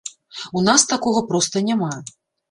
У 0.53 0.61
нас 0.67 0.85
такога 0.93 1.21
проста 1.31 1.61
няма. 1.67 1.91